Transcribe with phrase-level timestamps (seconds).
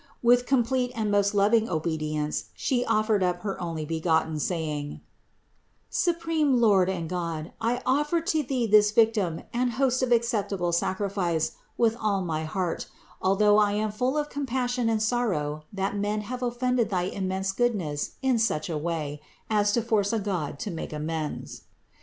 [0.23, 5.01] With complete and most loving obedience She offered up her Onlybegotten, say ing:
[5.91, 11.51] "Supreme Lord and God, I offer to Thee this Victim and Host of acceptable sacrifice
[11.77, 12.87] with all my heart,
[13.21, 18.13] although I am full of compassion and sorrow that men have offended thy immense Goodness
[18.23, 19.21] in such a way
[19.51, 21.61] as to force a God to make amends.